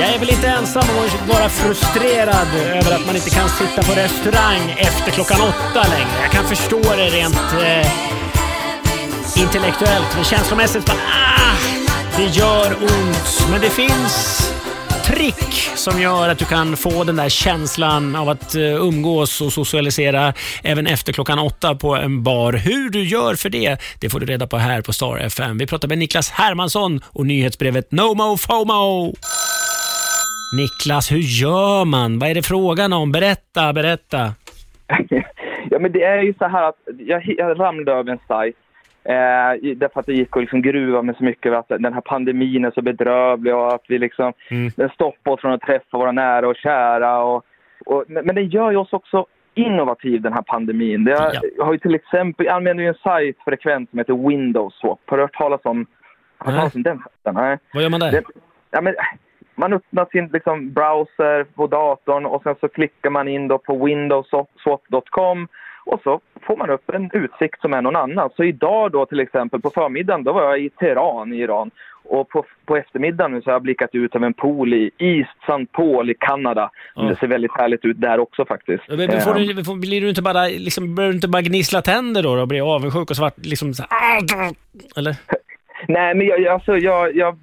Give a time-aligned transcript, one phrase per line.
[0.00, 3.82] Jag är väl inte ensam om att vara frustrerad över att man inte kan sitta
[3.82, 6.22] på restaurang efter klockan åtta längre.
[6.22, 11.56] Jag kan förstå det rent eh, intellektuellt, men känslomässigt bara, ah,
[12.16, 13.46] det gör ont.
[13.50, 14.50] Men det finns
[15.04, 19.52] trick som gör att du kan få den där känslan av att eh, umgås och
[19.52, 22.52] socialisera även efter klockan åtta på en bar.
[22.52, 25.58] Hur du gör för det, det får du reda på här på Star FM.
[25.58, 29.14] Vi pratar med Niklas Hermansson och nyhetsbrevet No Mo FOMO.
[30.56, 32.18] Niklas, hur gör man?
[32.18, 33.12] Vad är det frågan om?
[33.12, 34.34] Berätta, berätta.
[35.70, 38.56] ja, men det är ju så här att jag, jag ramlade över en sajt
[39.04, 42.64] Eh, därför att det gick att liksom gruva med så mycket att den här pandemin
[42.64, 44.70] är så bedrövlig och att vi liksom, mm.
[44.76, 47.22] den stoppar oss från att träffa våra nära och kära.
[47.22, 47.44] Och,
[47.86, 51.08] och, men, den gör ju oss också innovativ den här pandemin.
[51.08, 51.32] Är, ja.
[51.56, 55.00] Jag har ju till exempel, jag använder ju en sajt frekvent som heter Windows Swap.
[55.06, 55.86] Har du hört talas om,
[56.38, 57.02] har talas om den?
[57.32, 57.58] Nej.
[57.74, 58.12] Vad gör man där?
[58.12, 58.22] Det,
[58.70, 58.94] ja, men,
[59.54, 63.84] man öppnar sin liksom, browser på datorn och sen så klickar man in då på
[63.84, 65.48] windowswap.com
[65.84, 68.30] och så får man upp en utsikt som är någon annan.
[68.36, 71.70] Så idag då till exempel på förmiddagen då var jag i Teheran i Iran.
[72.04, 75.66] Och på, på eftermiddagen så har jag blickat ut över en pool i East St.
[75.72, 76.70] Paul i Kanada.
[76.94, 77.02] Ja.
[77.02, 78.82] Det ser väldigt härligt ut där också faktiskt.
[78.88, 81.82] Men, men får du, får, blir du inte bara, liksom, börjar du inte bara gnissla
[81.82, 84.20] tänder då och bli avundsjuk och svart liksom så här,
[84.96, 85.16] Eller?
[85.88, 87.38] Nej, men jag, alltså, jag, jag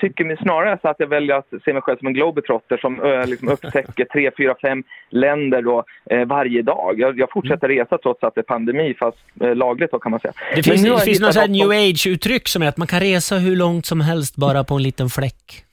[0.00, 3.22] tycker mig snarare så att jag väljer att se mig själv som en globetrotter som
[3.26, 6.94] liksom upptäcker tre, fyra, fem länder då, äh, varje dag.
[6.98, 7.78] Jag, jag fortsätter mm.
[7.78, 10.32] resa trots att det är pandemi, fast äh, lagligt då kan man säga.
[10.54, 11.52] Det finns, det finns något som...
[11.52, 14.82] new age-uttryck som är att man kan resa hur långt som helst bara på en
[14.82, 15.64] liten fläck.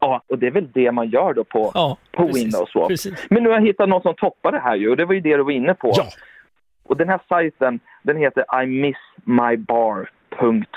[0.00, 2.70] Ja, och det är väl det man gör då på, ja, på precis, Windows.
[2.70, 2.92] Swap.
[3.30, 5.20] Men nu har jag hittat något som toppar det här ju, och det var ju
[5.20, 5.92] det du var inne på.
[5.96, 6.04] Ja.
[6.84, 10.10] Och den här sajten, den heter I miss my bar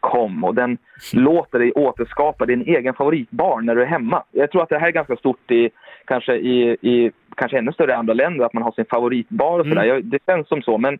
[0.00, 0.78] Com och den
[1.12, 4.22] låter dig återskapa din egen favoritbar när du är hemma.
[4.30, 5.70] Jag tror att det här är ganska stort i
[6.04, 9.84] kanske i, i kanske ännu större andra länder, att man har sin favoritbar och sådär.
[9.84, 10.10] Mm.
[10.10, 10.98] Det känns som så, men,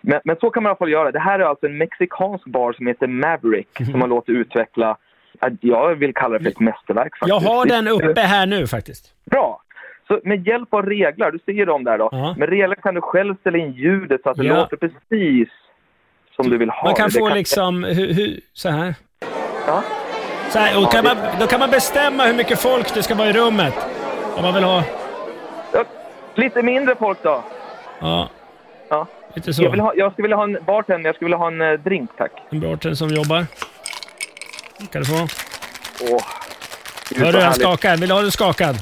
[0.00, 1.10] men, men, så kan man i alla fall göra.
[1.10, 3.92] Det här är alltså en mexikansk bar som heter Maverick mm.
[3.92, 4.96] som har låtit utveckla,
[5.60, 7.42] jag vill kalla det för ett mästerverk faktiskt.
[7.42, 9.14] Jag har den uppe här nu faktiskt.
[9.30, 9.62] Bra!
[10.08, 12.38] Så med hjälp av regler, du ser dem där då, uh -huh.
[12.38, 14.56] med regler kan du själv ställa in ljudet så att det ja.
[14.56, 15.48] låter precis
[16.36, 16.84] som du vill ha.
[16.84, 17.36] Man kan få kan...
[17.36, 18.94] liksom, hur, hur, så här.
[19.66, 19.82] Ja.
[20.50, 23.28] Så här, och kan man, då kan man bestämma hur mycket folk det ska vara
[23.28, 23.74] i rummet.
[24.36, 24.82] Om man vill ha...
[25.72, 25.84] Ja,
[26.34, 27.44] lite mindre folk då.
[28.00, 28.28] Ja.
[28.88, 29.06] Ja.
[29.34, 29.62] Lite så.
[29.62, 31.80] Jag, vill ha, jag skulle vilja ha en bartender, jag skulle vilja ha en uh,
[31.80, 32.32] drink tack.
[32.50, 33.46] En bartender som jobbar.
[34.92, 35.28] kan du få.
[36.00, 36.22] Åh.
[37.16, 37.96] Hör du, han skakar.
[37.96, 38.76] Vill du ha den skakad?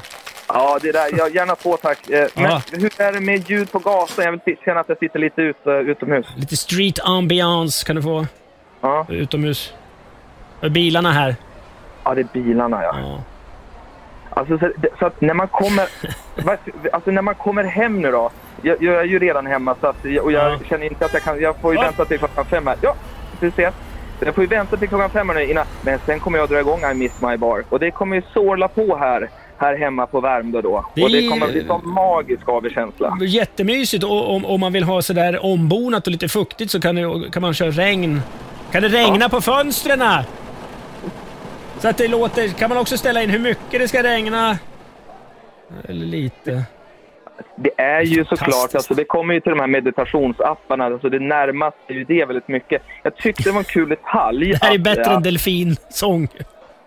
[0.47, 1.07] Ja, det där.
[1.17, 2.09] Ja, gärna två tack.
[2.09, 2.61] Eh, men ja.
[2.71, 4.25] hur är det med ljud på gatan?
[4.25, 6.25] Jag vill känna att jag sitter lite ut, utomhus.
[6.35, 8.25] Lite street ambiance kan du få.
[8.81, 9.05] Ja.
[9.09, 9.73] Utomhus.
[10.61, 11.35] Bilarna här?
[12.03, 12.95] Ja, det är bilarna ja.
[12.99, 13.23] ja.
[14.29, 15.87] Alltså, så, så, att när man kommer...
[16.91, 18.31] alltså när man kommer hem nu då.
[18.61, 20.59] Jag, jag är ju redan hemma så att, och jag ja.
[20.69, 21.41] känner inte att jag kan...
[21.41, 22.77] Jag får ju vänta till klockan fem här.
[22.81, 22.95] Ja,
[23.39, 23.73] vi ses.
[24.19, 25.65] Jag får ju vänta till klockan fem här nu innan.
[25.81, 27.63] Men sen kommer jag dra igång I Miss My Bar.
[27.69, 30.85] Och det kommer ju sorla på här här hemma på Värmdö då.
[30.95, 33.17] Det, och det kommer att bli en magisk AV-känsla.
[33.21, 37.31] Jättemysigt och om, om man vill ha sådär ombonat och lite fuktigt så kan, det,
[37.31, 38.21] kan man köra regn.
[38.71, 39.29] Kan det regna ja.
[39.29, 40.03] på fönstren?
[41.79, 42.47] Så att det låter...
[42.47, 44.57] Kan man också ställa in hur mycket det ska regna?
[45.87, 46.63] Eller lite.
[47.55, 51.93] Det är ju såklart, alltså det kommer ju till de här meditationsapparna, alltså det närmaste
[51.93, 52.81] ju det väldigt mycket.
[53.03, 54.51] Jag tyckte det var en kul detalj.
[54.51, 56.27] Det här är bättre att, än delfinsång.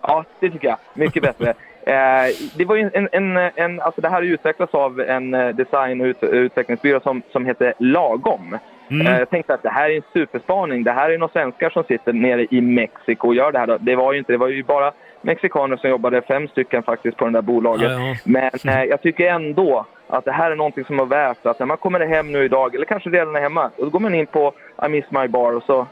[0.01, 0.77] Ja, det tycker jag.
[0.93, 1.53] Mycket bättre.
[1.89, 6.01] Eh, det var ju en, en, en, alltså det här utvecklas av en eh, design
[6.01, 8.57] och ut, utvecklingsbyrå som, som heter Lagom.
[8.91, 9.07] Mm.
[9.07, 10.83] Eh, jag tänkte att det här är en superspaning.
[10.83, 13.77] Det här är några svenskar som sitter nere i Mexiko och gör det här.
[13.79, 14.91] Det var ju inte, det var ju bara
[15.21, 17.91] mexikaner som jobbade, fem stycken faktiskt på det där bolaget.
[17.91, 18.15] Ja, ja.
[18.23, 21.65] Men eh, jag tycker ändå att det här är någonting som är värt att när
[21.65, 24.53] man kommer hem nu idag, eller kanske redan är hemma, då går man in på
[24.85, 25.87] I miss my bar och så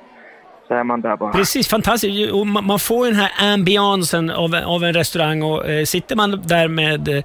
[0.67, 1.31] så är man där bara.
[1.31, 2.31] Precis, fantastiskt.
[2.31, 6.67] Och man får den här ambiansen av, av en restaurang och eh, sitter man där
[6.67, 7.23] med eh,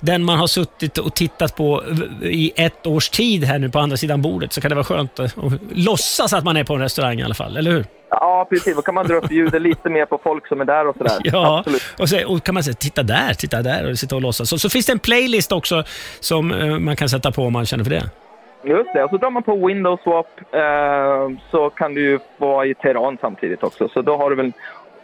[0.00, 1.82] den man har suttit och tittat på
[2.22, 5.20] i ett års tid här nu på andra sidan bordet så kan det vara skönt
[5.20, 5.36] att
[5.70, 7.84] låtsas att man är på en restaurang i alla fall, eller hur?
[8.10, 8.76] Ja, precis.
[8.76, 11.18] Då kan man dra upp ljudet lite mer på folk som är där och sådär.
[11.24, 11.82] Ja, Absolut.
[11.98, 14.48] och så och kan man säga titta där, titta där och sitta och låtsas.
[14.48, 15.84] Så, så finns det en playlist också
[16.20, 18.10] som uh, man kan sätta på om man känner för det.
[18.64, 22.74] Just det, och så drar man på Windows Swap eh, så kan du vara i
[22.74, 23.88] Teheran samtidigt också.
[23.88, 24.52] Så då har du väl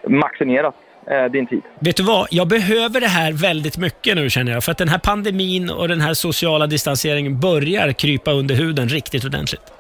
[0.09, 0.75] maximerat
[1.07, 1.63] eh, din tid.
[1.79, 2.29] Vet du vad?
[2.31, 4.65] Jag behöver det här väldigt mycket nu känner jag.
[4.65, 9.25] För att den här pandemin och den här sociala distanseringen börjar krypa under huden riktigt
[9.25, 9.76] ordentligt.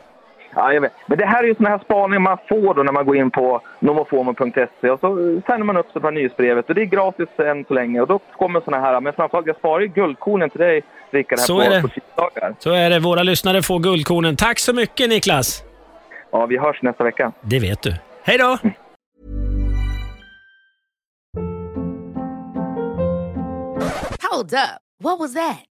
[0.56, 0.92] Ja, jag vet.
[1.06, 3.30] Men det här är ju sådana här spaningar man får då när man går in
[3.30, 7.64] på nomofomo.se och så sänder man upp sig på nyhetsbrevet och det är gratis än
[7.64, 10.82] så länge och då kommer sådana här, men framförallt jag sparar ju guldkornen till dig
[11.10, 11.82] Rickard här så på, är det.
[11.82, 12.54] på tisdagar.
[12.58, 14.36] Så är det, våra lyssnare får guldkornen.
[14.36, 15.64] Tack så mycket Niklas!
[16.30, 17.32] Ja, vi hörs nästa vecka.
[17.40, 17.94] Det vet du.
[18.22, 18.58] Hej då!
[24.30, 24.80] Hold up.
[25.02, 25.75] What was that?